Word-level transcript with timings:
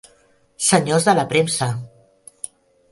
Senyors 0.69 1.05
de 1.11 1.15
la 1.21 1.27
premsa! 1.35 1.71